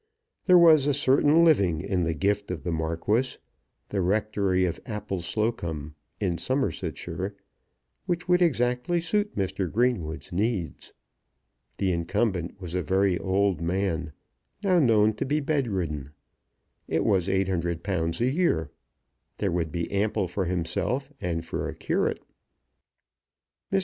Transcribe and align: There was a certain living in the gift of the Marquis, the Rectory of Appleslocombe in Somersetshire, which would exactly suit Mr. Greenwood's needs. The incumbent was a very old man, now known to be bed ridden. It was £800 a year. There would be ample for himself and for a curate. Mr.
There 0.45 0.57
was 0.57 0.87
a 0.87 0.95
certain 0.95 1.43
living 1.45 1.79
in 1.81 2.05
the 2.05 2.15
gift 2.15 2.49
of 2.49 2.63
the 2.63 2.71
Marquis, 2.71 3.37
the 3.89 4.01
Rectory 4.01 4.65
of 4.65 4.83
Appleslocombe 4.85 5.93
in 6.19 6.39
Somersetshire, 6.39 7.35
which 8.07 8.27
would 8.27 8.41
exactly 8.41 8.99
suit 8.99 9.35
Mr. 9.35 9.71
Greenwood's 9.71 10.31
needs. 10.31 10.91
The 11.77 11.91
incumbent 11.91 12.59
was 12.59 12.73
a 12.73 12.81
very 12.81 13.19
old 13.19 13.61
man, 13.61 14.11
now 14.63 14.79
known 14.79 15.13
to 15.17 15.23
be 15.23 15.39
bed 15.39 15.67
ridden. 15.67 16.13
It 16.87 17.05
was 17.05 17.27
£800 17.27 18.21
a 18.21 18.25
year. 18.27 18.71
There 19.37 19.51
would 19.51 19.71
be 19.71 19.91
ample 19.91 20.27
for 20.27 20.45
himself 20.45 21.11
and 21.21 21.45
for 21.45 21.67
a 21.69 21.75
curate. 21.75 22.23
Mr. 23.71 23.79